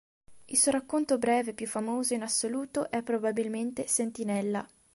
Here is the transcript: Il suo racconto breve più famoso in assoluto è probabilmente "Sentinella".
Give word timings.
Il 0.45 0.57
suo 0.57 0.71
racconto 0.71 1.19
breve 1.19 1.53
più 1.53 1.67
famoso 1.67 2.15
in 2.15 2.23
assoluto 2.23 2.89
è 2.89 3.03
probabilmente 3.03 3.85
"Sentinella". 3.87 4.67